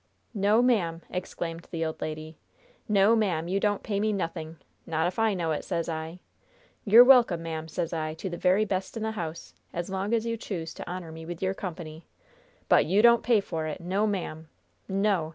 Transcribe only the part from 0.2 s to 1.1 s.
"No, ma'am!"